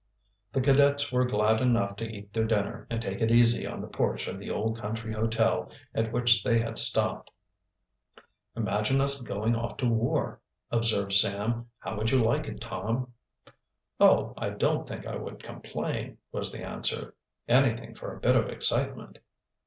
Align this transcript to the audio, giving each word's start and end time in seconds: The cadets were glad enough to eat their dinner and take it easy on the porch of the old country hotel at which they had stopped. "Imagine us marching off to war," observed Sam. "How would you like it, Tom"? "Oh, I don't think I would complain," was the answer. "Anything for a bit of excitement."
The 0.51 0.61
cadets 0.61 1.11
were 1.11 1.25
glad 1.27 1.61
enough 1.61 1.95
to 1.97 2.07
eat 2.11 2.33
their 2.33 2.47
dinner 2.47 2.87
and 2.89 2.99
take 2.99 3.21
it 3.21 3.29
easy 3.29 3.67
on 3.67 3.81
the 3.81 3.87
porch 3.87 4.27
of 4.27 4.39
the 4.39 4.49
old 4.49 4.79
country 4.79 5.13
hotel 5.13 5.69
at 5.93 6.11
which 6.11 6.43
they 6.43 6.57
had 6.57 6.79
stopped. 6.79 7.29
"Imagine 8.55 8.99
us 8.99 9.21
marching 9.23 9.55
off 9.55 9.77
to 9.77 9.85
war," 9.87 10.41
observed 10.71 11.13
Sam. 11.13 11.69
"How 11.77 11.95
would 11.97 12.09
you 12.09 12.17
like 12.17 12.47
it, 12.47 12.59
Tom"? 12.59 13.13
"Oh, 13.99 14.33
I 14.37 14.49
don't 14.49 14.87
think 14.87 15.05
I 15.05 15.17
would 15.17 15.37
complain," 15.43 16.17
was 16.31 16.51
the 16.51 16.65
answer. 16.65 17.13
"Anything 17.47 17.93
for 17.93 18.11
a 18.11 18.19
bit 18.19 18.35
of 18.35 18.49
excitement." 18.49 19.19